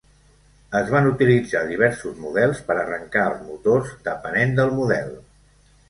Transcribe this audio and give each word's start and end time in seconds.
Es 0.79 0.87
van 0.93 1.09
utilitzar 1.09 1.61
diversos 1.73 2.17
models 2.25 2.65
per 2.71 2.79
arrancar 2.79 3.29
els 3.35 3.47
motors 3.53 3.97
depenent 4.13 4.61
del 4.63 4.79
model. 4.83 5.19